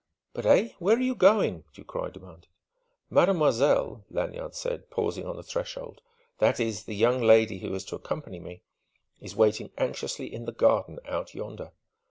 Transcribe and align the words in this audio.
"But 0.33 0.47
eh 0.47 0.69
where 0.79 0.97
are 0.97 0.99
you 0.99 1.13
going?" 1.13 1.63
Ducroy 1.75 2.09
demanded. 2.11 2.47
"Mademoiselle," 3.11 4.03
Lanyard 4.09 4.55
said, 4.55 4.89
pausing 4.89 5.27
on 5.27 5.35
the 5.37 5.43
threshold 5.43 6.01
"that 6.39 6.59
is, 6.59 6.85
the 6.85 6.95
young 6.95 7.21
lady 7.21 7.59
who 7.59 7.71
is 7.75 7.85
to 7.85 7.97
accompany 7.97 8.39
me 8.39 8.63
is 9.19 9.35
waiting 9.35 9.69
anxiously 9.77 10.33
in 10.33 10.45
the 10.45 10.53
garden, 10.53 10.97
out 11.07 11.35
yonder. 11.35 11.73